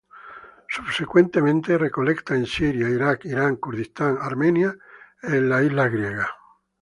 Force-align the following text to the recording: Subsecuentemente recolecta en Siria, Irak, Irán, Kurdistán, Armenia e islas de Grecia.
Subsecuentemente 0.67 1.77
recolecta 1.77 2.33
en 2.33 2.47
Siria, 2.47 2.89
Irak, 2.89 3.25
Irán, 3.33 3.55
Kurdistán, 3.63 4.17
Armenia 4.19 4.71
e 5.21 5.35
islas 5.37 5.87
de 5.91 5.95
Grecia. 5.97 6.27